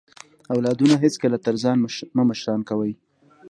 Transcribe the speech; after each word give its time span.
اولادونه 0.53 0.95
هیڅکله 1.03 1.37
تر 1.45 1.55
ځان 1.63 1.77
مه 2.15 2.23
مشران 2.29 2.59
کوئ 2.69 2.91